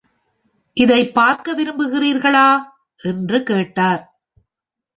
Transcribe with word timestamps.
இதைப் 0.73 1.13
பார்க்க 1.13 1.55
விரும்புகிறீர்களா? 1.55 2.57
என்று 3.03 3.43
கேட்டார். 3.43 4.21